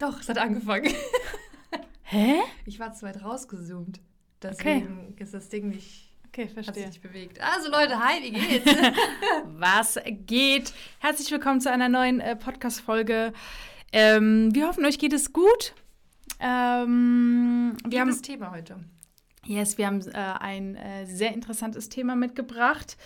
[0.00, 0.94] Doch, es hat angefangen.
[2.04, 2.40] Hä?
[2.64, 4.00] Ich war zu weit rausgezoomt.
[4.42, 5.22] Deswegen okay.
[5.22, 6.10] ist das Ding nicht.
[6.26, 6.86] Okay, verstehe.
[6.86, 7.38] Hat sich bewegt.
[7.42, 8.64] Also Leute, hi, wie geht's?
[9.44, 10.72] Was geht?
[11.00, 13.34] Herzlich willkommen zu einer neuen äh, Podcast-Folge.
[13.92, 15.74] Ähm, wir hoffen, euch geht es gut.
[16.38, 18.76] Ähm, wir haben das Thema heute.
[19.44, 22.96] Yes, wir haben äh, ein äh, sehr interessantes Thema mitgebracht,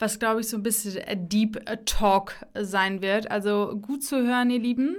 [0.00, 3.30] was, glaube ich, so ein bisschen Deep Talk sein wird.
[3.30, 4.96] Also gut zu hören, ihr Lieben.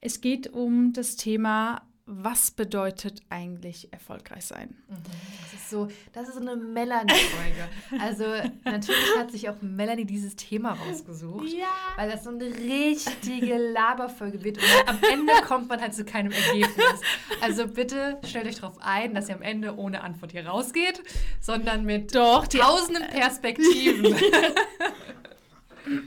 [0.00, 4.74] Es geht um das Thema was bedeutet eigentlich erfolgreich sein?
[4.88, 4.96] Mhm.
[5.42, 7.68] Das ist so, das ist so eine Melanie-Folge.
[8.02, 8.24] also
[8.64, 11.66] natürlich hat sich auch Melanie dieses Thema rausgesucht, ja.
[11.96, 16.32] weil das so eine richtige Laberfolge wird und am Ende kommt man halt zu keinem
[16.32, 17.02] Ergebnis.
[17.42, 21.02] Also bitte stellt euch darauf ein, dass ihr am Ende ohne Antwort hier rausgeht,
[21.40, 24.16] sondern mit Doch, tausenden Perspektiven.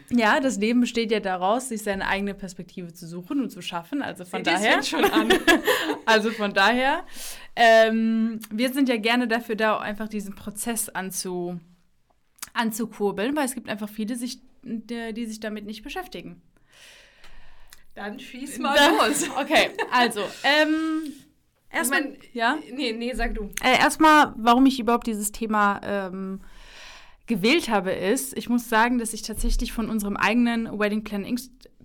[0.09, 4.01] Ja, das Leben besteht ja daraus, sich seine eigene Perspektive zu suchen und zu schaffen.
[4.01, 4.83] Also von Seht daher.
[4.83, 5.29] schon an.
[6.05, 7.05] also von daher.
[7.55, 11.59] Ähm, wir sind ja gerne dafür da, einfach diesen Prozess anzu,
[12.53, 16.41] anzukurbeln, weil es gibt einfach viele, sich, die, die sich damit nicht beschäftigen.
[17.95, 19.29] Dann schieß mal Dann, los.
[19.37, 21.11] Okay, also, ähm,
[21.69, 22.15] erstmal.
[22.33, 22.57] Ja?
[22.73, 23.49] Nee, nee, sag du.
[23.63, 26.41] Äh, erstmal, warum ich überhaupt dieses Thema ähm,
[27.31, 31.39] gewählt habe, ist, ich muss sagen, dass ich tatsächlich von unserem eigenen Wedding Planning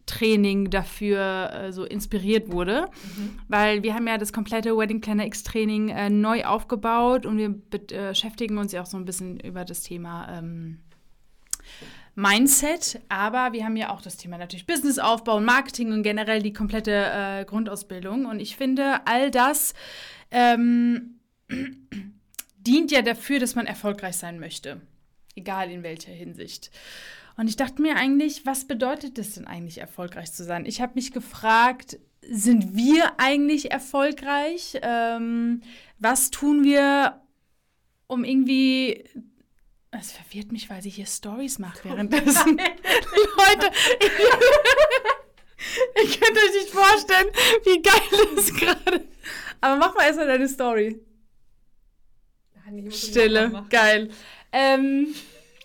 [0.06, 3.38] Training dafür äh, so inspiriert wurde, mhm.
[3.48, 7.54] weil wir haben ja das komplette Wedding Planner X Training äh, neu aufgebaut und wir
[7.72, 10.78] äh, beschäftigen uns ja auch so ein bisschen über das Thema ähm,
[12.14, 16.52] Mindset, aber wir haben ja auch das Thema natürlich Businessaufbau und Marketing und generell die
[16.52, 18.26] komplette äh, Grundausbildung.
[18.26, 19.74] Und ich finde, all das
[20.30, 21.20] ähm,
[22.58, 24.80] dient ja dafür, dass man erfolgreich sein möchte
[25.36, 26.70] egal in welcher Hinsicht.
[27.36, 30.64] Und ich dachte mir eigentlich, was bedeutet es denn eigentlich, erfolgreich zu sein?
[30.64, 34.78] Ich habe mich gefragt, sind wir eigentlich erfolgreich?
[34.82, 35.62] Ähm,
[35.98, 37.20] was tun wir,
[38.06, 39.04] um irgendwie.
[39.90, 42.56] Es verwirrt mich, weil sie hier Stories macht währenddessen.
[42.58, 43.70] Leute,
[45.94, 47.28] ich, ich könnte euch nicht vorstellen,
[47.64, 49.08] wie geil das gerade.
[49.60, 51.00] Aber mach mal erstmal deine Story.
[52.90, 54.10] Stille, geil.
[54.56, 55.08] Ähm,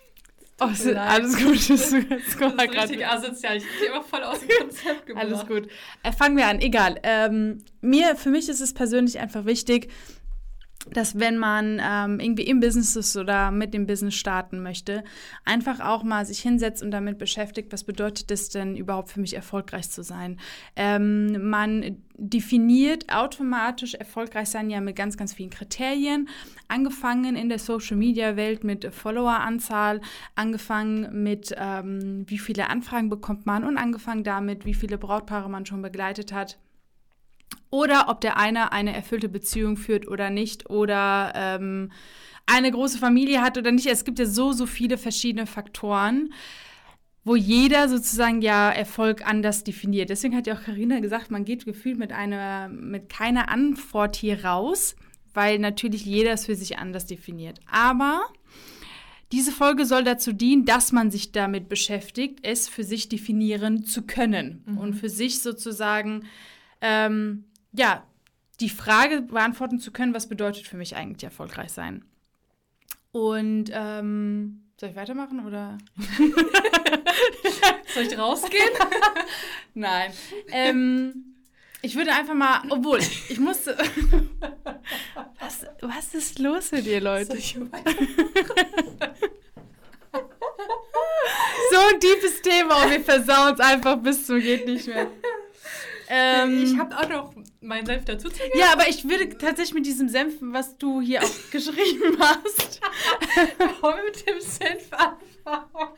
[0.60, 1.54] oh, alles gut.
[1.54, 3.56] Das, das, ist richtig asozial.
[3.56, 5.24] Ich bin immer voll aus dem Konzept gebracht.
[5.24, 5.68] Alles gut.
[6.02, 6.60] Äh, fangen wir an.
[6.60, 7.00] Egal.
[7.02, 9.88] Ähm, mir, für mich ist es persönlich einfach wichtig,
[10.90, 15.04] dass wenn man ähm, irgendwie im Business ist oder mit dem Business starten möchte,
[15.44, 19.34] einfach auch mal sich hinsetzt und damit beschäftigt, was bedeutet es denn überhaupt für mich
[19.34, 20.38] erfolgreich zu sein.
[20.74, 26.28] Ähm, man definiert automatisch erfolgreich sein ja mit ganz, ganz vielen Kriterien,
[26.68, 30.00] angefangen in der Social-Media-Welt mit Followeranzahl,
[30.34, 35.64] angefangen mit ähm, wie viele Anfragen bekommt man und angefangen damit, wie viele Brautpaare man
[35.64, 36.58] schon begleitet hat
[37.70, 41.90] oder ob der eine eine erfüllte Beziehung führt oder nicht oder ähm,
[42.46, 43.86] eine große Familie hat oder nicht.
[43.86, 46.32] Es gibt ja so, so viele verschiedene Faktoren,
[47.24, 50.10] wo jeder sozusagen ja Erfolg anders definiert.
[50.10, 54.44] Deswegen hat ja auch Karina gesagt, man geht gefühlt mit einer, mit keiner Antwort hier
[54.44, 54.96] raus,
[55.32, 57.60] weil natürlich jeder es für sich anders definiert.
[57.70, 58.22] Aber
[59.30, 64.02] diese Folge soll dazu dienen, dass man sich damit beschäftigt, es für sich definieren zu
[64.02, 64.78] können mhm.
[64.78, 66.24] und für sich sozusagen
[66.82, 68.04] ähm, ja,
[68.60, 72.04] die Frage beantworten zu können, was bedeutet für mich eigentlich erfolgreich sein.
[73.12, 75.78] Und ähm, soll ich weitermachen oder?
[77.94, 78.70] soll ich rausgehen?
[79.74, 80.12] Nein.
[80.50, 81.36] Ähm,
[81.82, 83.76] ich würde einfach mal, obwohl, ich musste.
[85.40, 87.36] was, was ist los mit dir, Leute?
[91.70, 95.08] so ein tiefes Thema und wir versauen es einfach bis zum geht nicht mehr.
[96.08, 98.58] Ähm, ich habe auch noch meinen Senf dazu zu geben.
[98.58, 102.80] Ja, aber ich würde tatsächlich mit diesem Senf, was du hier auch geschrieben hast.
[103.80, 105.94] Wollen wir mit dem Senf anfangen?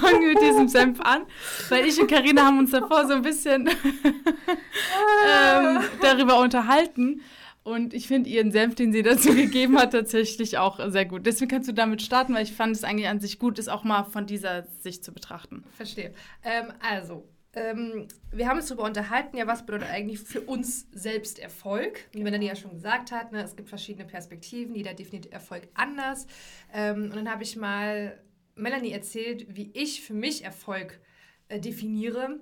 [0.00, 1.26] Fangen wir mit diesem Senf an.
[1.68, 3.68] Weil ich und Karina haben uns davor so ein bisschen
[5.28, 7.22] ähm, darüber unterhalten.
[7.64, 11.26] Und ich finde ihren Senf, den sie dazu gegeben hat, tatsächlich auch sehr gut.
[11.26, 13.84] Deswegen kannst du damit starten, weil ich fand es eigentlich an sich gut, es auch
[13.84, 15.64] mal von dieser Sicht zu betrachten.
[15.76, 16.14] Verstehe.
[16.42, 17.28] Ähm, also,
[17.58, 22.00] ähm, wir haben uns darüber unterhalten, ja, was bedeutet eigentlich für uns selbst Erfolg?
[22.12, 26.26] Wie Melanie ja schon gesagt hat, ne, es gibt verschiedene Perspektiven, jeder definiert Erfolg anders.
[26.72, 28.18] Ähm, und dann habe ich mal
[28.54, 31.00] Melanie erzählt, wie ich für mich Erfolg
[31.48, 32.40] äh, definiere.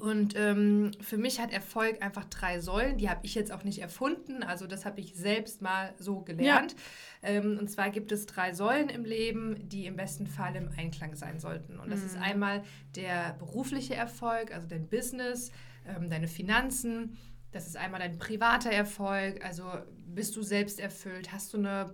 [0.00, 2.98] Und ähm, für mich hat Erfolg einfach drei Säulen.
[2.98, 4.42] Die habe ich jetzt auch nicht erfunden.
[4.42, 6.74] Also das habe ich selbst mal so gelernt.
[7.22, 7.28] Ja.
[7.30, 11.14] Ähm, und zwar gibt es drei Säulen im Leben, die im besten Fall im Einklang
[11.14, 11.78] sein sollten.
[11.78, 12.06] Und das mhm.
[12.06, 12.64] ist einmal
[12.96, 15.52] der berufliche Erfolg, also dein Business,
[15.86, 17.16] ähm, deine Finanzen.
[17.52, 19.64] Das ist einmal dein privater Erfolg, also
[20.06, 21.92] bist du selbst erfüllt, hast du eine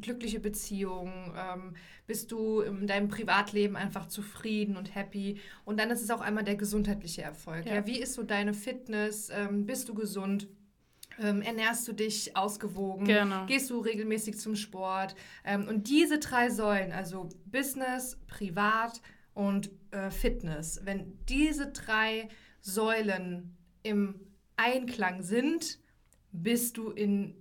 [0.00, 1.74] glückliche Beziehung, ähm,
[2.06, 5.40] bist du in deinem Privatleben einfach zufrieden und happy.
[5.64, 7.66] Und dann ist es auch einmal der gesundheitliche Erfolg.
[7.66, 7.76] Ja.
[7.76, 9.30] ja wie ist so deine Fitness?
[9.30, 10.48] Ähm, bist du gesund?
[11.20, 13.06] Ähm, ernährst du dich ausgewogen?
[13.06, 13.46] Genau.
[13.46, 15.16] Gehst du regelmäßig zum Sport?
[15.44, 19.00] Ähm, und diese drei Säulen, also Business, Privat
[19.34, 22.28] und äh, Fitness, wenn diese drei
[22.60, 24.20] Säulen im
[24.56, 25.78] Einklang sind,
[26.32, 27.34] bist du in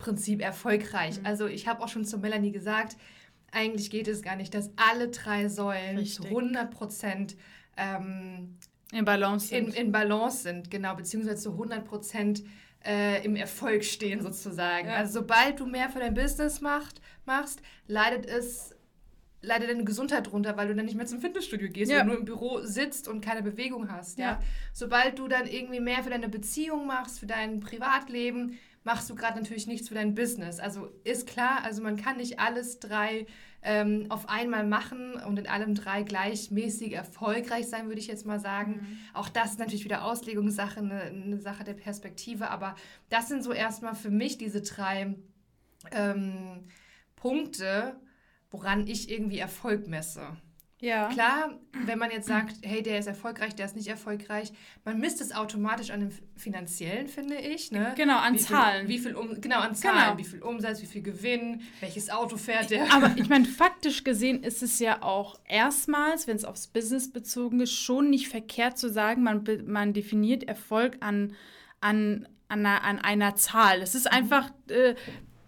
[0.00, 1.20] Prinzip erfolgreich.
[1.20, 1.26] Mhm.
[1.26, 2.96] Also ich habe auch schon zu Melanie gesagt,
[3.52, 6.16] eigentlich geht es gar nicht, dass alle drei Säulen Richtig.
[6.16, 7.36] zu 100 Prozent
[7.76, 8.56] ähm,
[8.92, 9.68] in Balance sind.
[9.68, 12.42] In, in, Balance sind, genau, beziehungsweise zu 100 Prozent
[12.84, 14.88] äh, im Erfolg stehen sozusagen.
[14.88, 14.96] Ja.
[14.96, 18.74] Also sobald du mehr für dein Business macht, machst, leidet es
[19.42, 21.98] leidet deine Gesundheit drunter, weil du dann nicht mehr zum Fitnessstudio gehst, ja.
[21.98, 24.18] weil du nur im Büro sitzt und keine Bewegung hast.
[24.18, 24.32] Ja.
[24.32, 24.40] ja.
[24.72, 29.38] Sobald du dann irgendwie mehr für deine Beziehung machst, für dein Privatleben, machst du gerade
[29.38, 30.58] natürlich nichts für dein Business.
[30.58, 33.26] Also ist klar, also man kann nicht alles drei
[33.62, 38.40] ähm, auf einmal machen und in allem drei gleichmäßig erfolgreich sein, würde ich jetzt mal
[38.40, 38.72] sagen.
[38.72, 38.98] Mhm.
[39.12, 42.74] Auch das ist natürlich wieder Auslegungssache, eine, eine, Sache der Perspektive, aber
[43.10, 45.14] das sind so erstmal für mich diese drei
[45.92, 46.64] ähm,
[47.16, 48.00] Punkte,
[48.50, 50.38] woran ich irgendwie Erfolg messe.
[50.80, 51.08] Ja.
[51.08, 54.50] Klar, wenn man jetzt sagt, hey, der ist erfolgreich, der ist nicht erfolgreich,
[54.84, 57.70] man misst es automatisch an dem Finanziellen, finde ich.
[57.70, 57.92] Ne?
[57.96, 58.86] Genau, an wie Zahlen.
[58.86, 60.16] Viel, wie viel um, genau, an Zahlen.
[60.16, 60.18] Genau.
[60.18, 62.92] Wie viel Umsatz, wie viel Gewinn, welches Auto fährt der.
[62.94, 67.60] Aber ich meine, faktisch gesehen ist es ja auch erstmals, wenn es aufs Business bezogen
[67.60, 71.34] ist, schon nicht verkehrt zu sagen, man, man definiert Erfolg an,
[71.80, 73.82] an, an, einer, an einer Zahl.
[73.82, 74.16] Es ist mhm.
[74.16, 74.94] einfach, äh,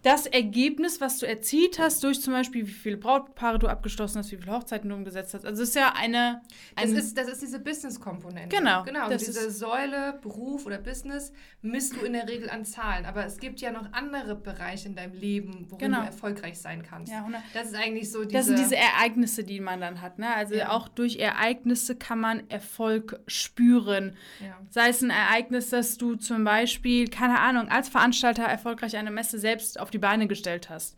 [0.03, 4.31] das Ergebnis, was du erzielt hast, durch zum Beispiel, wie viele Brautpaare du abgeschlossen hast,
[4.33, 5.45] wie viele Hochzeiten du umgesetzt hast.
[5.45, 6.41] Also es ist ja eine.
[6.75, 8.53] Ein das, ist, das ist diese Business-Komponente.
[8.55, 8.83] Genau.
[8.83, 9.07] Genau.
[9.07, 13.05] Also diese Säule, Beruf oder Business, misst du in der Regel an Zahlen.
[13.05, 16.01] Aber es gibt ja noch andere Bereiche in deinem Leben, worin genau.
[16.01, 17.09] du erfolgreich sein kannst.
[17.09, 18.33] Ja, das ist eigentlich so diese.
[18.33, 20.19] Das sind diese Ereignisse, die man dann hat.
[20.19, 20.35] Ne?
[20.35, 20.71] Also ja.
[20.71, 24.17] auch durch Ereignisse kann man Erfolg spüren.
[24.41, 24.59] Ja.
[24.69, 29.39] Sei es ein Ereignis, dass du zum Beispiel, keine Ahnung, als Veranstalter erfolgreich eine Messe
[29.39, 30.95] selbst auf die Beine gestellt hast.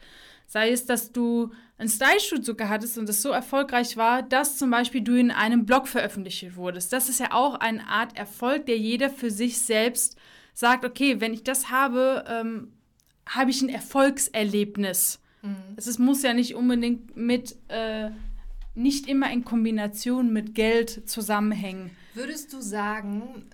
[0.48, 4.70] Sei es, dass du einen Style-Shoot sogar hattest und es so erfolgreich war, dass zum
[4.70, 6.94] Beispiel du in einem Blog veröffentlicht wurdest.
[6.94, 10.18] Das ist ja auch eine Art Erfolg, der jeder für sich selbst
[10.54, 12.72] sagt, okay, wenn ich das habe, ähm,
[13.28, 15.20] habe ich ein Erfolgserlebnis.
[15.42, 15.56] Mhm.
[15.76, 18.12] Es muss ja nicht unbedingt mit, äh,
[18.76, 21.92] nicht immer in Kombination mit Geld zusammenhängen.
[22.14, 23.46] Würdest du sagen,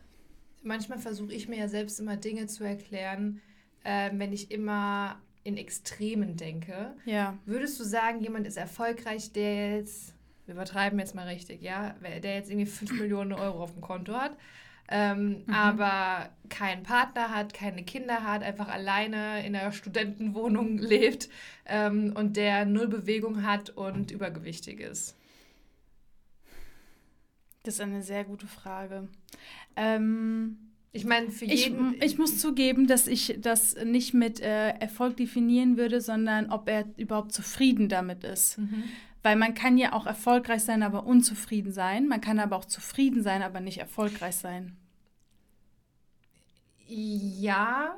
[0.62, 3.42] manchmal versuche ich mir ja selbst immer Dinge zu erklären,
[3.84, 6.94] äh, wenn ich immer in Extremen denke.
[7.06, 7.38] Ja.
[7.46, 10.14] Würdest du sagen, jemand ist erfolgreich, der jetzt,
[10.46, 14.14] wir übertreiben jetzt mal richtig, ja, der jetzt irgendwie 5 Millionen Euro auf dem Konto
[14.14, 14.38] hat,
[14.88, 15.54] ähm, mhm.
[15.54, 21.30] aber keinen Partner hat, keine Kinder hat, einfach alleine in einer Studentenwohnung lebt
[21.66, 25.18] ähm, und der null Bewegung hat und übergewichtig ist?
[27.64, 29.08] Das ist eine sehr gute Frage.
[29.76, 31.96] Ähm, ich meine, für jeden.
[31.96, 36.68] Ich, ich, muss zugeben, dass ich das nicht mit äh, Erfolg definieren würde, sondern ob
[36.68, 38.58] er überhaupt zufrieden damit ist.
[38.58, 38.84] Mhm.
[39.24, 42.08] Weil man kann ja auch erfolgreich sein, aber unzufrieden sein.
[42.08, 44.76] Man kann aber auch zufrieden sein, aber nicht erfolgreich sein.
[46.88, 47.98] Ja,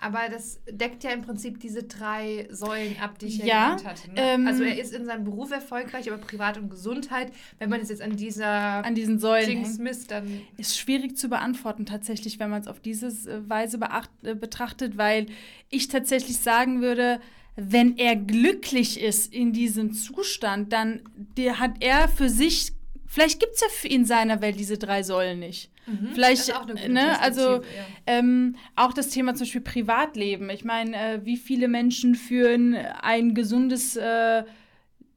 [0.00, 4.10] aber das deckt ja im Prinzip diese drei Säulen ab, die ich ja, genannt hatte.
[4.10, 4.14] Ne?
[4.16, 7.88] Ähm, also er ist in seinem Beruf erfolgreich, aber Privat und Gesundheit, wenn man es
[7.88, 12.48] jetzt an dieser an diesen Säulen Dings misst, dann ist schwierig zu beantworten tatsächlich, wenn
[12.48, 15.26] man es auf diese äh, Weise beacht, äh, betrachtet, weil
[15.68, 17.20] ich tatsächlich sagen würde,
[17.56, 21.02] wenn er glücklich ist in diesem Zustand, dann
[21.36, 22.72] der hat er für sich,
[23.04, 25.72] vielleicht gibt es ja für in seiner Welt diese drei Säulen nicht.
[25.88, 26.52] Mhm, Vielleicht,
[26.88, 27.62] ne, also ja.
[28.06, 30.50] ähm, auch das Thema zum Beispiel Privatleben.
[30.50, 34.44] Ich meine, äh, wie viele Menschen führen ein gesundes äh,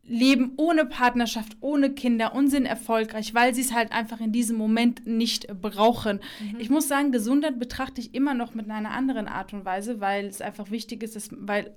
[0.03, 4.57] Leben ohne Partnerschaft, ohne Kinder und sind erfolgreich, weil sie es halt einfach in diesem
[4.57, 6.19] Moment nicht brauchen.
[6.39, 6.59] Mhm.
[6.59, 10.25] Ich muss sagen, Gesundheit betrachte ich immer noch mit einer anderen Art und Weise, weil
[10.25, 11.75] es einfach wichtig ist, dass, weil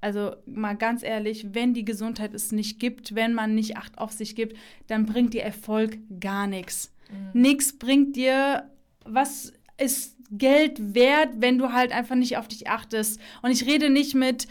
[0.00, 4.12] also mal ganz ehrlich, wenn die Gesundheit es nicht gibt, wenn man nicht Acht auf
[4.12, 6.94] sich gibt, dann bringt dir Erfolg gar nichts.
[7.10, 7.40] Mhm.
[7.40, 8.70] Nichts bringt dir,
[9.04, 13.20] was ist Geld wert, wenn du halt einfach nicht auf dich achtest.
[13.42, 14.46] Und ich rede nicht mit,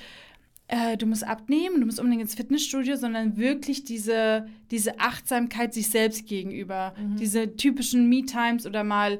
[0.68, 5.90] äh, du musst abnehmen, du musst unbedingt ins Fitnessstudio, sondern wirklich diese, diese Achtsamkeit sich
[5.90, 6.94] selbst gegenüber.
[7.00, 7.18] Mhm.
[7.18, 9.20] Diese typischen Me-Times oder mal,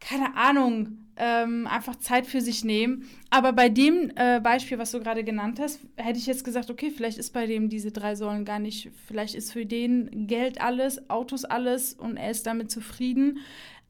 [0.00, 3.08] keine Ahnung, ähm, einfach Zeit für sich nehmen.
[3.30, 6.90] Aber bei dem äh, Beispiel, was du gerade genannt hast, hätte ich jetzt gesagt, okay,
[6.90, 11.08] vielleicht ist bei dem diese drei Säulen gar nicht, vielleicht ist für den Geld alles,
[11.10, 13.38] Autos alles und er ist damit zufrieden.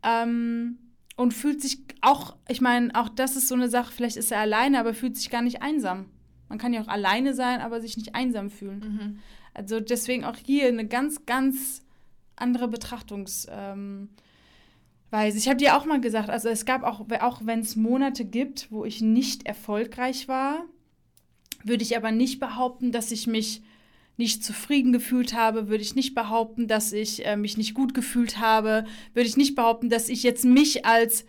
[0.03, 0.79] Ähm,
[1.17, 4.41] und fühlt sich auch, ich meine, auch das ist so eine Sache, vielleicht ist er
[4.41, 6.07] alleine, aber fühlt sich gar nicht einsam.
[6.49, 8.81] Man kann ja auch alleine sein, aber sich nicht einsam fühlen.
[8.81, 9.19] Mhm.
[9.55, 11.83] Also deswegen auch hier eine ganz, ganz
[12.37, 13.53] andere Betrachtungsweise.
[13.57, 14.09] Ähm,
[15.13, 18.71] ich habe dir auch mal gesagt, also es gab auch, auch wenn es Monate gibt,
[18.71, 20.65] wo ich nicht erfolgreich war,
[21.63, 23.63] würde ich aber nicht behaupten, dass ich mich
[24.17, 28.39] nicht zufrieden gefühlt habe, würde ich nicht behaupten, dass ich äh, mich nicht gut gefühlt
[28.39, 31.25] habe, würde ich nicht behaupten, dass ich jetzt mich als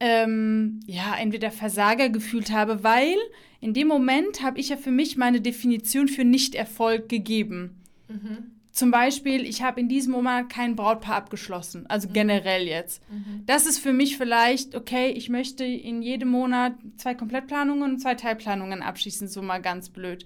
[0.00, 3.16] ähm, ja entweder Versager gefühlt habe, weil
[3.60, 7.80] in dem Moment habe ich ja für mich meine Definition für Nicht-Erfolg gegeben.
[8.08, 8.50] Mhm.
[8.72, 12.14] Zum Beispiel, ich habe in diesem Moment kein Brautpaar abgeschlossen, also mhm.
[12.14, 13.02] generell jetzt.
[13.10, 13.42] Mhm.
[13.44, 18.14] Das ist für mich vielleicht, okay, ich möchte in jedem Monat zwei Komplettplanungen und zwei
[18.14, 20.24] Teilplanungen abschließen, so mal ganz blöd.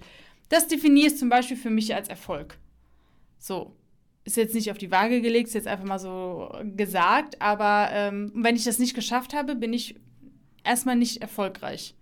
[0.48, 2.56] Das definiere ich zum Beispiel für mich als Erfolg.
[3.38, 3.74] So.
[4.24, 8.32] Ist jetzt nicht auf die Waage gelegt, ist jetzt einfach mal so gesagt, aber ähm,
[8.34, 10.00] wenn ich das nicht geschafft habe, bin ich
[10.64, 11.94] erstmal nicht erfolgreich.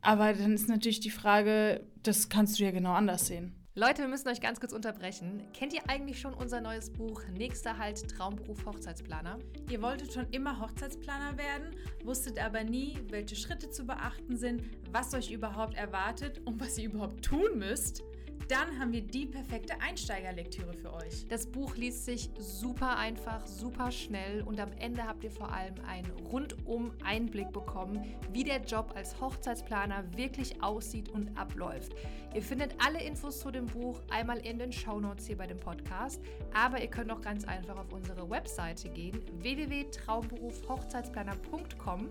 [0.00, 3.54] Aber dann ist natürlich die Frage, das kannst du ja genau anders sehen.
[3.76, 5.42] Leute, wir müssen euch ganz kurz unterbrechen.
[5.52, 9.40] Kennt ihr eigentlich schon unser neues Buch Nächster Halt Traumberuf Hochzeitsplaner?
[9.68, 14.62] Ihr wolltet schon immer Hochzeitsplaner werden, wusstet aber nie, welche Schritte zu beachten sind,
[14.92, 18.04] was euch überhaupt erwartet und was ihr überhaupt tun müsst?
[18.48, 21.26] Dann haben wir die perfekte Einsteigerlektüre für euch.
[21.28, 25.74] Das Buch liest sich super einfach, super schnell und am Ende habt ihr vor allem
[25.86, 31.94] einen rundum Einblick bekommen, wie der Job als Hochzeitsplaner wirklich aussieht und abläuft.
[32.34, 36.20] Ihr findet alle Infos zu dem Buch einmal in den Shownotes hier bei dem Podcast,
[36.52, 42.10] aber ihr könnt auch ganz einfach auf unsere Webseite gehen, www.traumberufhochzeitsplaner.com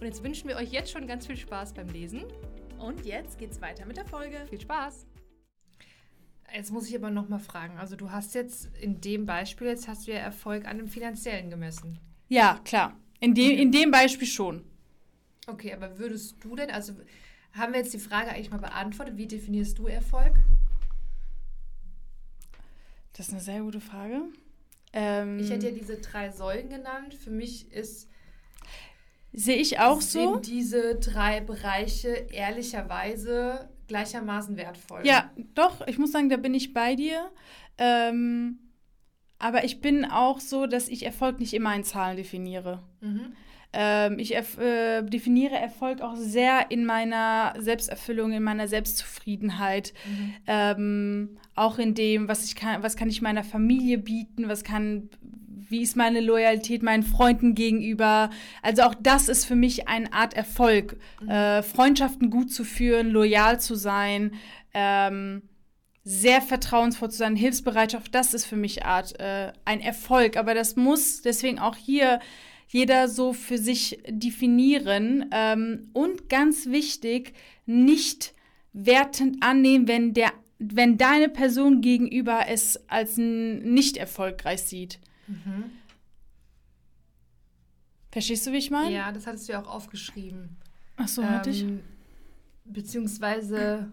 [0.00, 2.24] und jetzt wünschen wir euch jetzt schon ganz viel Spaß beim Lesen.
[2.78, 4.44] Und jetzt geht's weiter mit der Folge.
[4.50, 5.06] Viel Spaß!
[6.54, 7.78] Jetzt muss ich aber noch mal fragen.
[7.78, 11.50] Also du hast jetzt in dem Beispiel, jetzt hast du ja Erfolg an dem finanziellen
[11.50, 11.98] gemessen.
[12.28, 12.96] Ja, klar.
[13.18, 14.64] In dem, in dem Beispiel schon.
[15.48, 16.94] Okay, aber würdest du denn, also
[17.52, 20.34] haben wir jetzt die Frage eigentlich mal beantwortet, wie definierst du Erfolg?
[23.14, 24.22] Das ist eine sehr gute Frage.
[24.92, 27.14] Ähm, ich hätte ja diese drei Säulen genannt.
[27.14, 28.08] Für mich ist
[29.32, 30.36] Sehe ich auch so.
[30.36, 35.00] Diese drei Bereiche ehrlicherweise gleichermaßen wertvoll?
[35.04, 37.30] Ja, doch, ich muss sagen, da bin ich bei dir.
[37.78, 38.58] Ähm,
[39.38, 42.82] aber ich bin auch so, dass ich Erfolg nicht immer in Zahlen definiere.
[43.00, 43.32] Mhm.
[43.76, 49.92] Ähm, ich äh, definiere Erfolg auch sehr in meiner Selbsterfüllung, in meiner Selbstzufriedenheit.
[50.08, 50.34] Mhm.
[50.46, 55.10] Ähm, auch in dem, was ich kann, was kann ich meiner Familie bieten, was kann,
[55.68, 58.30] wie ist meine Loyalität meinen Freunden gegenüber.
[58.62, 60.96] Also auch das ist für mich eine Art Erfolg.
[61.20, 61.28] Mhm.
[61.28, 64.32] Äh, Freundschaften gut zu führen, loyal zu sein,
[64.72, 65.42] ähm,
[66.02, 70.36] sehr vertrauensvoll zu sein, Hilfsbereitschaft, das ist für mich Art äh, ein Erfolg.
[70.36, 72.20] Aber das muss deswegen auch hier
[72.68, 75.26] jeder so für sich definieren.
[75.32, 77.32] Ähm, und ganz wichtig,
[77.66, 78.34] nicht
[78.72, 85.00] wertend annehmen, wenn der wenn deine Person gegenüber es als nicht erfolgreich sieht.
[85.26, 85.70] Mhm.
[88.10, 88.94] Verstehst du, wie ich meine?
[88.94, 90.56] Ja, das hattest du ja auch aufgeschrieben.
[90.96, 91.62] Ach so, ähm, hatte ich.
[91.62, 91.80] Ähm,
[92.64, 93.90] beziehungsweise,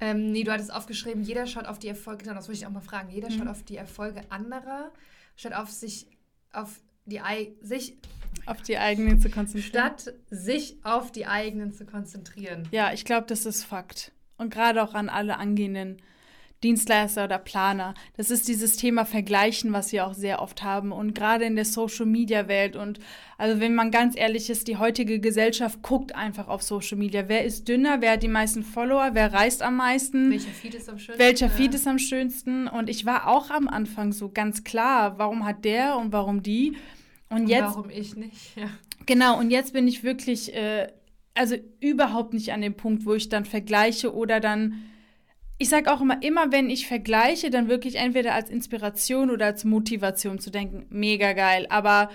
[0.00, 2.70] ähm, nee, du hattest aufgeschrieben, jeder schaut auf die Erfolge, genau, das wollte ich auch
[2.70, 3.38] mal fragen, jeder mhm.
[3.38, 4.92] schaut auf die Erfolge anderer,
[5.36, 6.06] statt auf sich,
[6.52, 7.20] auf die,
[7.62, 7.96] sich
[8.46, 9.68] auf die eigenen zu konzentrieren.
[9.68, 12.68] Statt sich auf die eigenen zu konzentrieren.
[12.70, 14.12] Ja, ich glaube, das ist Fakt.
[14.36, 16.02] Und gerade auch an alle angehenden
[16.64, 17.94] Dienstleister oder Planer.
[18.16, 21.64] Das ist dieses Thema Vergleichen, was wir auch sehr oft haben und gerade in der
[21.64, 22.98] Social Media Welt und
[23.36, 27.24] also wenn man ganz ehrlich ist, die heutige Gesellschaft guckt einfach auf Social Media.
[27.26, 28.00] Wer ist dünner?
[28.00, 29.10] Wer hat die meisten Follower?
[29.12, 30.30] Wer reist am meisten?
[30.30, 31.22] Welcher Feed ist am schönsten?
[31.22, 32.68] Welcher Feed ist am schönsten?
[32.68, 36.76] Und ich war auch am Anfang so ganz klar, warum hat der und warum die?
[37.28, 38.56] Und, und jetzt warum ich nicht?
[38.56, 38.68] Ja.
[39.06, 39.38] Genau.
[39.38, 40.88] Und jetzt bin ich wirklich äh,
[41.34, 44.84] also überhaupt nicht an dem Punkt, wo ich dann vergleiche oder dann
[45.64, 49.64] ich sage auch immer, immer wenn ich vergleiche, dann wirklich entweder als Inspiration oder als
[49.64, 51.66] Motivation zu denken, mega geil.
[51.70, 52.10] Aber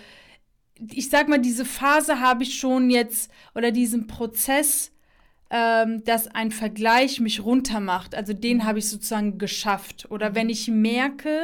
[0.91, 4.91] ich sag mal, diese Phase habe ich schon jetzt oder diesen Prozess,
[5.49, 8.13] ähm, dass ein Vergleich mich runtermacht.
[8.13, 8.63] Also den mhm.
[8.65, 10.05] habe ich sozusagen geschafft.
[10.11, 11.41] Oder wenn ich merke,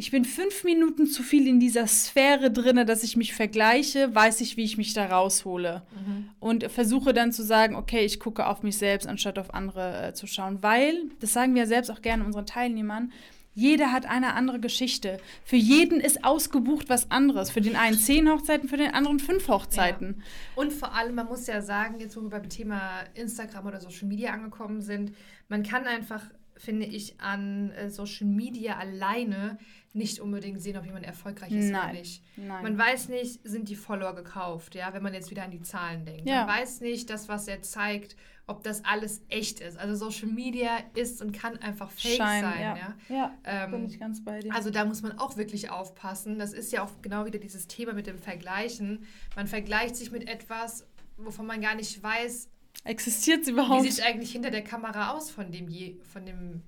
[0.00, 4.40] ich bin fünf Minuten zu viel in dieser Sphäre drin, dass ich mich vergleiche, weiß
[4.40, 5.82] ich, wie ich mich da raushole.
[5.94, 6.30] Mhm.
[6.40, 10.14] Und versuche dann zu sagen, okay, ich gucke auf mich selbst, anstatt auf andere äh,
[10.14, 10.62] zu schauen.
[10.62, 13.12] Weil, das sagen wir selbst auch gerne unseren Teilnehmern,
[13.52, 15.18] jeder hat eine andere Geschichte.
[15.44, 17.50] Für jeden ist ausgebucht was anderes.
[17.50, 20.14] Für den einen zehn Hochzeiten, für den anderen fünf Hochzeiten.
[20.16, 20.62] Ja.
[20.62, 22.80] Und vor allem, man muss ja sagen, jetzt wo wir beim Thema
[23.12, 25.14] Instagram oder Social Media angekommen sind,
[25.50, 26.22] man kann einfach
[26.60, 29.58] finde ich, an äh, Social Media alleine
[29.92, 31.90] nicht unbedingt sehen, ob jemand erfolgreich ist Nein.
[31.90, 32.22] oder nicht.
[32.36, 32.62] Nein.
[32.62, 36.04] Man weiß nicht, sind die Follower gekauft, ja, wenn man jetzt wieder an die Zahlen
[36.04, 36.28] denkt.
[36.28, 36.44] Ja.
[36.44, 38.14] Man weiß nicht, das, was er zeigt,
[38.46, 39.78] ob das alles echt ist.
[39.78, 42.76] Also Social Media ist und kann einfach fake Schein, sein, ja.
[42.76, 42.94] ja.
[43.08, 44.54] Ja, Ähm, bin ich ganz bei dir.
[44.54, 46.38] Also da muss man auch wirklich aufpassen.
[46.38, 49.06] Das ist ja auch genau wieder dieses Thema mit dem Vergleichen.
[49.34, 50.86] Man vergleicht sich mit etwas,
[51.16, 52.48] wovon man gar nicht weiß,
[52.84, 53.82] Existiert sie wie überhaupt?
[53.82, 56.62] sieht es eigentlich hinter der Kamera aus von dem je, von dem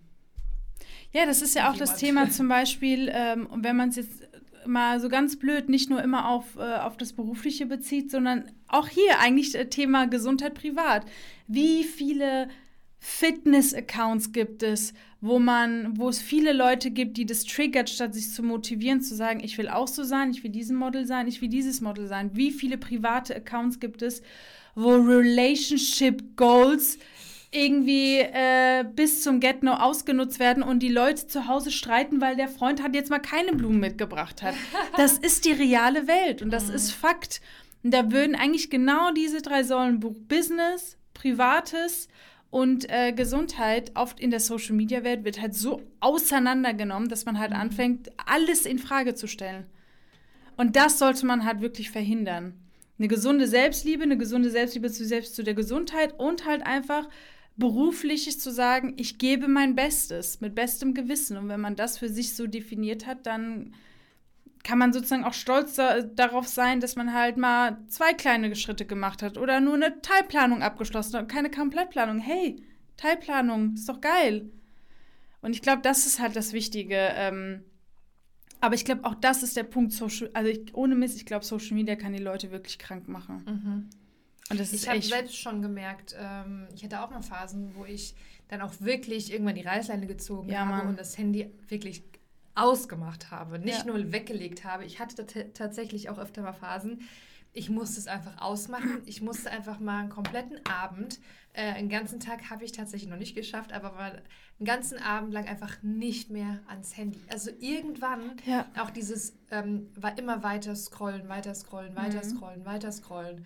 [1.12, 2.28] Ja, das ist ja auch das jemand.
[2.28, 4.28] Thema zum Beispiel, ähm, wenn man es jetzt
[4.66, 8.88] mal so ganz blöd nicht nur immer auf, äh, auf das Berufliche bezieht, sondern auch
[8.88, 11.04] hier eigentlich äh, Thema Gesundheit privat.
[11.46, 12.48] Wie viele
[12.98, 18.30] Fitness-Accounts gibt es, wo man, wo es viele Leute gibt, die das triggert, statt sich
[18.30, 21.40] zu motivieren, zu sagen, ich will auch so sein, ich will diesen Model sein, ich
[21.40, 22.30] will dieses Model sein.
[22.34, 24.22] Wie viele private Accounts gibt es,
[24.74, 26.98] wo Relationship Goals
[27.50, 32.48] irgendwie äh, bis zum Get-No ausgenutzt werden und die Leute zu Hause streiten, weil der
[32.48, 34.54] Freund hat jetzt mal keine Blumen mitgebracht hat.
[34.96, 37.40] Das ist die reale Welt und das ist Fakt.
[37.82, 42.08] Und da würden eigentlich genau diese drei Säulen Bu- Business, Privates
[42.50, 47.38] und äh, Gesundheit oft in der Social Media Welt wird halt so auseinandergenommen, dass man
[47.38, 49.66] halt anfängt, alles in Frage zu stellen.
[50.56, 52.54] Und das sollte man halt wirklich verhindern.
[53.02, 57.08] Eine gesunde Selbstliebe, eine gesunde Selbstliebe zu selbst zu der Gesundheit und halt einfach
[57.56, 61.36] berufliches zu sagen, ich gebe mein Bestes mit bestem Gewissen.
[61.36, 63.74] Und wenn man das für sich so definiert hat, dann
[64.62, 68.86] kann man sozusagen auch stolz da, darauf sein, dass man halt mal zwei kleine Schritte
[68.86, 72.20] gemacht hat oder nur eine Teilplanung abgeschlossen hat und keine Komplettplanung.
[72.20, 72.62] Hey,
[72.96, 74.48] Teilplanung, ist doch geil.
[75.40, 77.10] Und ich glaube, das ist halt das Wichtige.
[77.16, 77.64] Ähm,
[78.62, 81.44] aber ich glaube, auch das ist der Punkt, Social, also ich, ohne Mist, ich glaube,
[81.44, 83.90] Social Media kann die Leute wirklich krank machen.
[84.50, 87.84] Und das ist Ich habe selbst schon gemerkt, ähm, ich hatte auch mal Phasen, wo
[87.84, 88.14] ich
[88.48, 90.86] dann auch wirklich irgendwann die Reißleine gezogen Ja, habe Mann.
[90.88, 92.02] und das Handy wirklich
[92.54, 93.84] ausgemacht habe, nicht Ja.
[93.84, 94.84] nur weggelegt habe.
[94.84, 97.00] Ich hatte tat- tatsächlich auch öfter mal Phasen.
[97.54, 99.02] Ich musste es einfach ausmachen.
[99.06, 101.20] Ich musste einfach mal einen kompletten Abend,
[101.52, 104.22] äh, einen ganzen Tag habe ich tatsächlich noch nicht geschafft, aber mal
[104.58, 107.20] einen ganzen Abend lang einfach nicht mehr ans Handy.
[107.30, 108.66] Also irgendwann Ja.
[108.78, 112.30] auch dieses ähm, war immer weiter scrollen, weiter scrollen, weiter Mhm.
[112.36, 113.44] scrollen, weiter scrollen.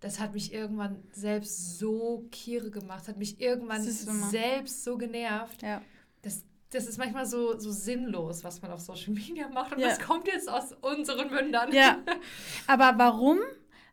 [0.00, 5.62] Das hat mich irgendwann selbst so kiere gemacht, hat mich irgendwann selbst so genervt.
[5.62, 5.80] ja.
[6.74, 9.72] Das, ist manchmal so, so sinnlos, was man auf Social Media macht.
[9.74, 9.88] Und Ja.
[9.88, 11.72] das kommt jetzt aus unseren Mündern.
[11.72, 11.98] Ja.
[12.66, 13.38] Aber warum?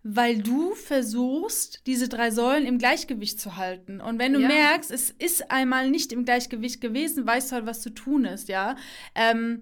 [0.03, 4.01] Weil du versuchst, diese drei Säulen im Gleichgewicht zu halten.
[4.01, 4.47] Und wenn du Ja.
[4.47, 8.49] merkst, es ist einmal nicht im Gleichgewicht gewesen, weißt du halt, was zu tun ist,
[8.49, 8.75] ja.
[9.13, 9.61] Ähm,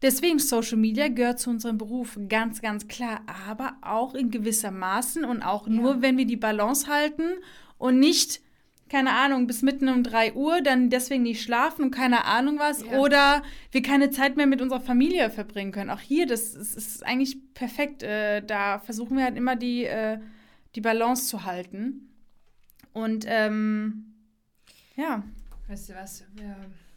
[0.00, 3.20] deswegen Social Media gehört zu unserem Beruf, ganz, ganz klar.
[3.46, 7.32] Aber auch in gewisser Maßen und auch nur, wenn wir die Balance halten
[7.76, 8.40] und nicht,
[8.88, 12.82] keine Ahnung, bis mitten um 3 Uhr, dann deswegen nicht schlafen und keine Ahnung was.
[12.84, 12.98] Ja.
[12.98, 13.42] Oder
[13.72, 15.90] wir keine Zeit mehr mit unserer Familie verbringen können.
[15.90, 18.02] Auch hier, das ist, ist eigentlich perfekt.
[18.02, 20.18] Äh, da versuchen wir halt immer die, äh,
[20.74, 22.10] die Balance zu halten.
[22.92, 24.14] Und ähm,
[24.96, 25.24] ja,
[25.66, 26.24] Weißt du was?
[26.34, 26.54] Wir,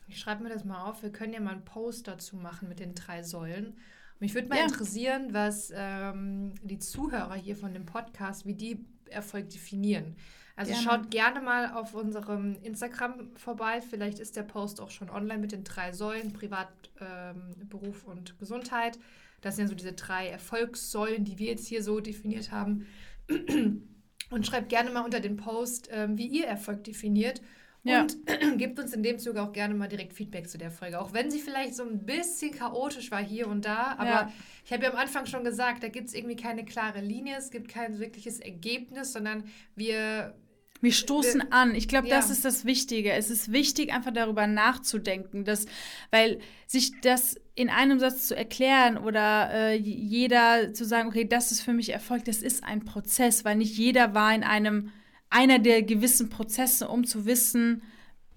[0.10, 1.02] ich schreibe mir das mal auf.
[1.02, 3.78] Wir können ja mal einen Post dazu machen mit den drei Säulen.
[4.19, 4.63] Mich würde mal Ja.
[4.65, 10.15] interessieren, was ähm, die Zuhörer hier von dem Podcast, wie die Erfolg definieren.
[10.58, 10.86] Also Gerne.
[10.86, 13.80] schaut gerne mal auf unserem Instagram vorbei.
[13.80, 16.67] Vielleicht ist der Post auch schon online mit den drei Säulen, Privat,
[17.00, 18.98] ähm, Beruf und Gesundheit.
[19.41, 22.88] Das sind ja so diese drei Erfolgssäulen, die wir jetzt hier so definiert haben.
[24.30, 27.41] Und schreibt gerne mal unter den Post, ähm, wie ihr Erfolg definiert.
[27.84, 28.02] Ja.
[28.02, 28.17] Und
[28.58, 31.00] gebt uns in dem Zuge auch gerne mal direkt Feedback zu der Folge.
[31.00, 33.96] Auch wenn sie vielleicht so ein bisschen chaotisch war hier und da.
[33.98, 34.34] Aber Ja.
[34.65, 37.52] ich habe ja am Anfang schon gesagt, da gibt es irgendwie keine klare Linie, es
[37.52, 40.36] gibt kein wirkliches Ergebnis, sondern wir.
[40.81, 41.75] Wir stoßen an.
[41.75, 42.33] Ich glaube, das Ja.
[42.33, 43.11] ist das Wichtige.
[43.13, 45.65] Es ist wichtig, einfach darüber nachzudenken, dass,
[46.11, 51.51] weil sich das in einem Satz zu erklären oder äh, jeder zu sagen, okay, das
[51.51, 54.91] ist für mich Erfolg, das ist ein Prozess, weil nicht jeder war in einem
[55.29, 57.81] einer der gewissen Prozesse, um zu wissen,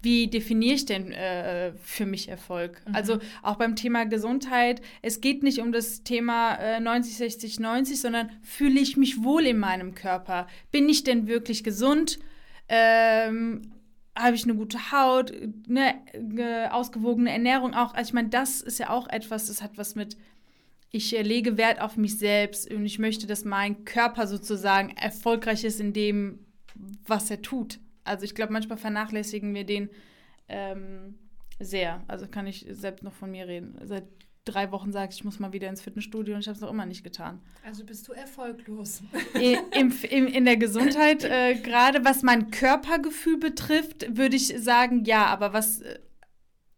[0.03, 2.81] wie definiere ich denn äh, für mich Erfolg?
[2.93, 8.01] Also auch beim Thema Gesundheit, es geht nicht um das Thema äh, 90, 60, 90,
[8.01, 10.47] sondern fühle ich mich wohl in meinem Körper?
[10.73, 12.19] Bin ich denn wirklich gesund?
[12.73, 13.63] Ähm,
[14.17, 15.33] habe ich eine gute Haut,
[15.69, 17.95] eine ausgewogene Ernährung auch?
[17.95, 20.17] Also ich meine, das ist ja auch etwas, das hat was mit
[20.93, 25.65] ich äh, lege Wert auf mich selbst und ich möchte, dass mein Körper sozusagen erfolgreich
[25.65, 26.41] ist in dem,
[27.07, 27.79] was er tut.
[28.05, 29.91] Also ich glaube, manchmal vernachlässigen wir den
[30.49, 31.15] ähm,
[31.61, 32.03] sehr.
[32.09, 33.79] Also kann ich selbst noch von mir reden.
[33.85, 34.05] Seit
[34.51, 36.87] drei Wochen sage ich, muss mal wieder ins Fitnessstudio und ich habe es noch immer
[36.87, 37.41] nicht getan.
[37.65, 39.03] Also bist du erfolglos.
[39.35, 45.05] I- Im, im, in der Gesundheit, äh, gerade was mein Körpergefühl betrifft, würde ich sagen,
[45.05, 45.99] ja, aber was, äh,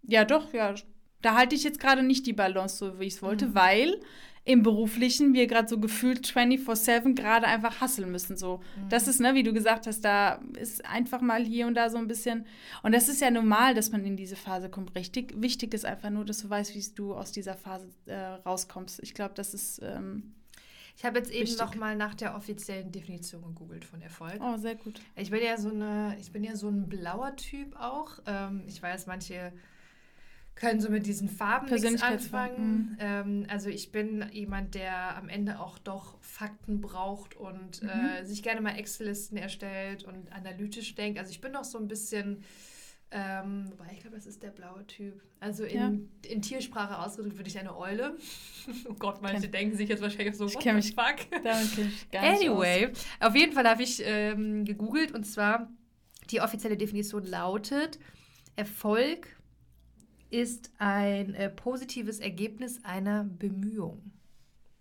[0.03, 0.75] Ja, doch, ja.
[1.21, 3.55] Da halte ich jetzt gerade nicht die Balance so, wie ich es wollte, mhm.
[3.55, 4.01] weil
[4.45, 8.37] im Beruflichen wir gerade so gefühlt 24-7 gerade einfach hasseln müssen.
[8.37, 8.59] So.
[8.77, 8.89] Mhm.
[8.89, 11.99] Das ist, ne, wie du gesagt hast, da ist einfach mal hier und da so
[11.99, 12.47] ein bisschen.
[12.83, 14.97] Und das ist ja normal, dass man in diese Phase kommt.
[14.97, 19.01] Richtig wichtig ist einfach nur, dass du weißt, wie du aus dieser Phase äh, rauskommst.
[19.03, 19.81] Ich glaube, das ist.
[19.83, 20.35] Ähm,
[20.95, 24.39] ich habe jetzt eben noch mal nach der offiziellen Definition gegoogelt von Erfolg.
[24.41, 25.01] Oh, sehr gut.
[25.17, 28.19] Ich bin ja so eine, ich bin ja so ein blauer Typ auch.
[28.27, 29.53] Ähm, ich weiß, manche
[30.55, 32.91] können so mit diesen Farben nichts anfangen.
[32.93, 32.97] Mhm.
[33.01, 37.89] Ähm, also ich bin jemand, der am Ende auch doch Fakten braucht und mhm.
[37.89, 41.19] äh, sich gerne mal Excel-Listen erstellt und analytisch denkt.
[41.19, 42.45] Also ich bin noch so ein bisschen,
[43.11, 45.23] ähm, wobei ich glaube, das ist der blaue Typ.
[45.41, 45.79] Also in,
[46.23, 46.31] ja.
[46.31, 48.17] in Tiersprache ausgedrückt würde ich eine Eule.
[48.89, 51.17] oh Gott, manche Ken denken sich jetzt wahrscheinlich so, ich what mich, fuck?
[51.43, 53.07] Damit ich gar nicht Anyway, aus.
[53.21, 55.71] auf jeden Fall habe ich ähm, gegoogelt und zwar
[56.31, 57.99] die offizielle Definition lautet
[58.55, 59.27] Erfolg
[60.33, 64.13] ist ein äh, positives Ergebnis einer Bemühung.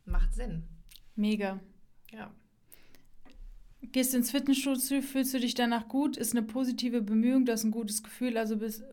[0.05, 0.63] Macht Sinn.
[1.15, 1.59] Mega.
[2.11, 2.31] Ja.
[3.81, 7.71] Gehst ins Fitnessstudio, fühlst du dich danach gut, ist eine positive Bemühung, du hast ein
[7.71, 8.83] gutes Gefühl, also bist,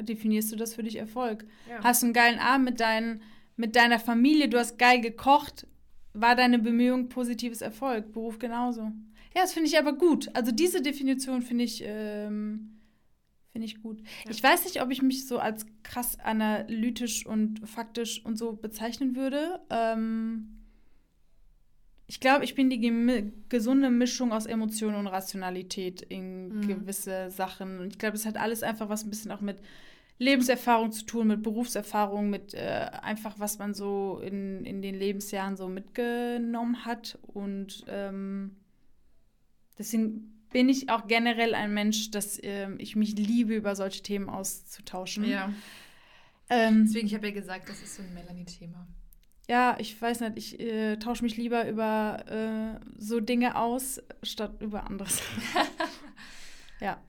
[0.00, 1.44] definierst du das für dich Erfolg.
[1.68, 1.82] Ja.
[1.82, 3.20] Hast einen geilen Abend mit, dein,
[3.56, 5.66] mit deiner Familie, du hast geil gekocht,
[6.14, 8.92] war deine Bemühung positives Erfolg, Beruf genauso.
[9.34, 10.30] Ja, das finde ich aber gut.
[10.32, 12.75] Also diese Definition finde ich ähm,
[13.56, 14.02] Finde ich gut.
[14.26, 14.32] Ja.
[14.32, 19.16] Ich weiß nicht, ob ich mich so als krass analytisch und faktisch und so bezeichnen
[19.16, 19.60] würde.
[19.70, 20.58] Ähm
[22.06, 26.68] ich glaube, ich bin die gesunde Mischung aus Emotion und Rationalität in mhm.
[26.68, 27.78] gewisse Sachen.
[27.78, 29.56] Und ich glaube, es hat alles einfach was ein bisschen auch mit
[30.18, 35.56] Lebenserfahrung zu tun, mit Berufserfahrung, mit äh, einfach, was man so in, in den Lebensjahren
[35.56, 37.18] so mitgenommen hat.
[37.22, 38.54] Und ähm,
[39.78, 44.30] deswegen bin ich auch generell ein Mensch, dass äh, ich mich liebe, über solche Themen
[44.30, 45.24] auszutauschen.
[45.24, 45.52] Ja.
[46.48, 48.86] Ähm, Deswegen, ich habe ja gesagt, das ist so ein Melanie-Thema.
[49.50, 54.62] Ja, ich weiß nicht, ich äh, tausche mich lieber über äh, so Dinge aus, statt
[54.62, 55.20] über anderes.
[56.80, 57.02] ja.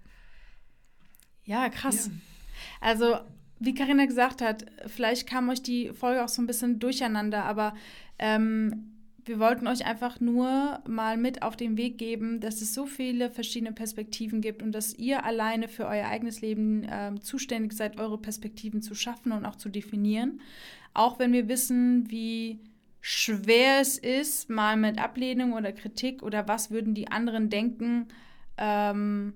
[1.45, 2.07] Ja, krass.
[2.07, 2.11] Ja.
[2.81, 3.17] Also,
[3.59, 7.75] wie Karina gesagt hat, vielleicht kam euch die Folge auch so ein bisschen durcheinander, aber
[8.19, 8.96] ähm,
[9.27, 13.29] wir wollten euch einfach nur mal mit auf den Weg geben, dass es so viele
[13.29, 18.17] verschiedene Perspektiven gibt und dass ihr alleine für euer eigenes Leben äh, zuständig seid, eure
[18.17, 20.41] Perspektiven zu schaffen und auch zu definieren.
[20.93, 22.59] Auch wenn wir wissen, wie
[23.01, 28.07] schwer es ist, mal mit Ablehnung oder Kritik oder was würden die anderen denken,
[28.57, 29.33] ähm,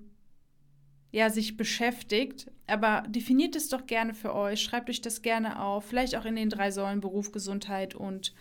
[1.10, 2.50] ja, sich beschäftigt.
[2.66, 6.36] Aber definiert es doch gerne für euch, schreibt euch das gerne auf, vielleicht auch in
[6.36, 8.34] den drei Säulen Beruf, Gesundheit und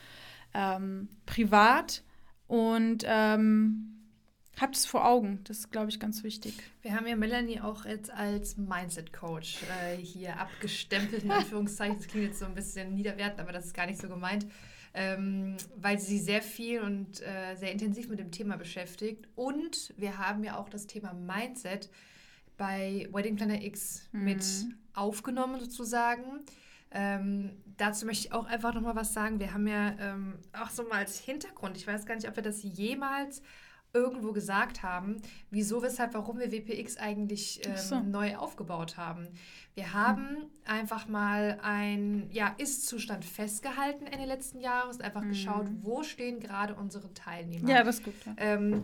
[0.54, 2.04] ähm, privat
[2.48, 3.92] und ähm,
[4.60, 5.42] habt es vor Augen.
[5.46, 6.54] Das ist, glaube ich, ganz wichtig.
[6.82, 11.98] Wir haben ja Melanie auch jetzt als Mindset-Coach äh, hier abgestempelt, in Anführungszeichen.
[11.98, 14.46] Das klingt jetzt so ein bisschen niederwertend, aber das ist gar nicht so gemeint.
[14.94, 19.26] Ähm, weil sie sehr viel und äh, sehr intensiv mit dem Thema beschäftigt.
[19.36, 21.90] Und wir haben ja auch das Thema Mindset
[22.58, 24.24] bei Wedding Planner X mhm.
[24.26, 24.46] mit
[24.94, 26.42] aufgenommen sozusagen.
[26.92, 29.40] Ähm, dazu möchte ich auch einfach nochmal was sagen.
[29.40, 32.44] Wir haben ja ähm, auch so mal als Hintergrund, ich weiß gar nicht, ob wir
[32.44, 33.42] das jemals
[33.94, 35.18] irgendwo gesagt haben,
[35.50, 38.00] wieso, weshalb, warum wir WPX eigentlich ähm, so.
[38.00, 39.28] neu aufgebaut haben.
[39.74, 40.46] Wir haben hm.
[40.66, 45.30] einfach mal ein ja, Ist-Zustand festgehalten Ende letzten Jahres, einfach hm.
[45.30, 47.70] geschaut, wo stehen gerade unsere Teilnehmer.
[47.70, 48.14] Ja, das ist gut.
[48.26, 48.34] Ja.
[48.38, 48.84] Ähm,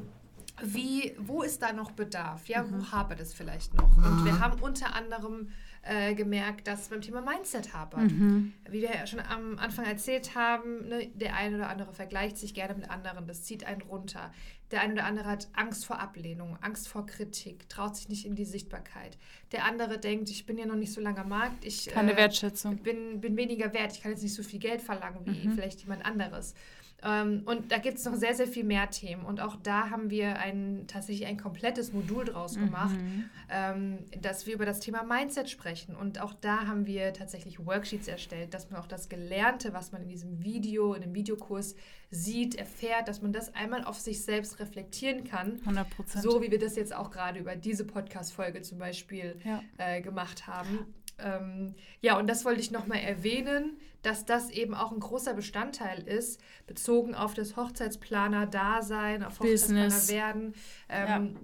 [0.62, 2.48] wie, wo ist da noch Bedarf?
[2.48, 2.80] Ja, mhm.
[2.80, 3.96] wo hapert es vielleicht noch?
[3.98, 5.50] Und wir haben unter anderem
[5.88, 8.12] äh, gemerkt, dass beim Thema Mindset hapert.
[8.12, 8.54] Mhm.
[8.70, 12.54] Wie wir ja schon am Anfang erzählt haben, ne, der eine oder andere vergleicht sich
[12.54, 14.32] gerne mit anderen, das zieht einen runter.
[14.72, 18.36] Der eine oder andere hat Angst vor Ablehnung, Angst vor Kritik, traut sich nicht in
[18.36, 19.18] die Sichtbarkeit.
[19.54, 22.18] Der andere denkt, ich bin ja noch nicht so lange am Markt, ich Keine äh,
[22.18, 22.78] Wertschätzung.
[22.78, 25.54] Bin, bin weniger wert, ich kann jetzt nicht so viel Geld verlangen wie mhm.
[25.54, 26.54] vielleicht jemand anderes.
[27.04, 29.24] Ähm, und da gibt es noch sehr, sehr viel mehr Themen.
[29.24, 34.00] Und auch da haben wir ein, tatsächlich ein komplettes Modul draus gemacht, mhm.
[34.22, 35.96] dass wir über das Thema Mindset sprechen.
[35.96, 40.02] Und auch da haben wir tatsächlich Worksheets erstellt, dass man auch das Gelernte, was man
[40.02, 41.76] in diesem Video, in dem Videokurs
[42.10, 45.60] sieht, erfährt, dass man das einmal auf sich selbst reflektieren kann.
[45.66, 45.88] 100
[46.22, 49.62] So wie wir das jetzt auch gerade über diese Podcast-Folge zum Beispiel ja.
[49.78, 50.94] äh, gemacht haben.
[51.20, 56.00] Ähm, ja, und das wollte ich nochmal erwähnen, dass das eben auch ein großer Bestandteil
[56.08, 60.54] ist, bezogen auf das Hochzeitsplaner-Dasein, auf Hochzeitsplaner-Werden.
[60.90, 61.42] Ähm, ja.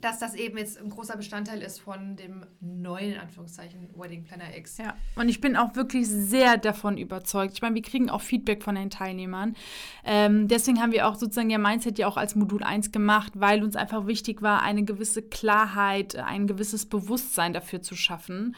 [0.00, 4.56] Dass das eben jetzt ein großer Bestandteil ist von dem neuen, in Anführungszeichen, Wedding Planner
[4.56, 4.78] X.
[4.78, 7.52] Ja, und ich bin auch wirklich sehr davon überzeugt.
[7.52, 9.54] Ich meine, wir kriegen auch Feedback von den Teilnehmern.
[10.02, 13.62] Ähm, deswegen haben wir auch sozusagen ja Mindset ja auch als Modul 1 gemacht, weil
[13.62, 18.56] uns einfach wichtig war, eine gewisse Klarheit, ein gewisses Bewusstsein dafür zu schaffen.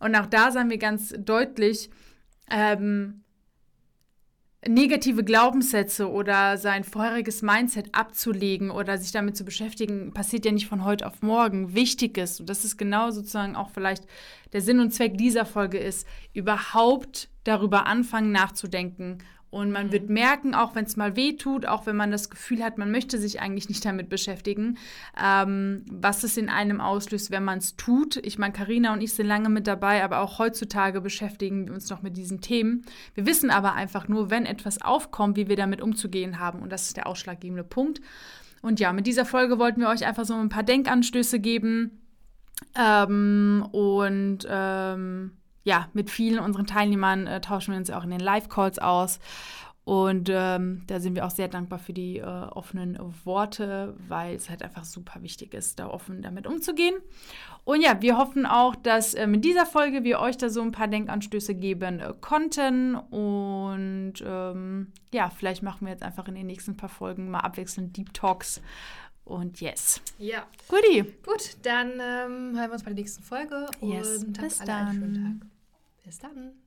[0.00, 1.88] Und auch da sagen wir ganz deutlich,
[2.50, 3.24] ähm,
[4.66, 10.68] negative Glaubenssätze oder sein vorheriges Mindset abzulegen oder sich damit zu beschäftigen, passiert ja nicht
[10.68, 11.74] von heute auf morgen.
[11.74, 14.04] Wichtig ist, und das ist genau sozusagen auch vielleicht
[14.52, 19.18] der Sinn und Zweck dieser Folge ist, überhaupt darüber anfangen nachzudenken
[19.54, 20.14] und man wird mhm.
[20.14, 23.18] merken, auch wenn es mal weh tut, auch wenn man das Gefühl hat, man möchte
[23.18, 24.78] sich eigentlich nicht damit beschäftigen,
[25.16, 28.16] ähm, was es in einem auslöst, wenn man es tut.
[28.16, 31.88] Ich meine, Karina und ich sind lange mit dabei, aber auch heutzutage beschäftigen wir uns
[31.88, 32.84] noch mit diesen Themen.
[33.14, 36.58] Wir wissen aber einfach nur, wenn etwas aufkommt, wie wir damit umzugehen haben.
[36.58, 38.00] Und das ist der ausschlaggebende Punkt.
[38.60, 42.02] Und ja, mit dieser Folge wollten wir euch einfach so ein paar Denkanstöße geben.
[42.74, 45.30] Ähm, und ähm,
[45.64, 49.18] ja, mit vielen unseren Teilnehmern äh, tauschen wir uns auch in den Live-Calls aus.
[49.84, 54.48] Und ähm, da sind wir auch sehr dankbar für die äh, offenen Worte, weil es
[54.48, 56.94] halt einfach super wichtig ist, da offen damit umzugehen.
[57.64, 60.72] Und ja, wir hoffen auch, dass äh, mit dieser Folge wir euch da so ein
[60.72, 62.94] paar Denkanstöße geben äh, konnten.
[62.94, 67.94] Und ähm, ja, vielleicht machen wir jetzt einfach in den nächsten paar Folgen mal abwechselnd
[67.94, 68.62] Deep Talks.
[69.24, 70.00] Und yes.
[70.18, 70.46] Ja.
[70.68, 71.02] Guti.
[71.26, 73.66] Gut, dann ähm, hören wir uns bei der nächsten Folge.
[73.82, 74.24] Yes.
[74.24, 75.50] Und bis dann.
[76.04, 76.63] Bis dann.